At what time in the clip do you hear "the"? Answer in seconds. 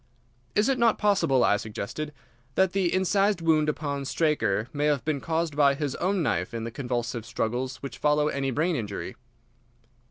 2.73-2.91, 6.63-6.71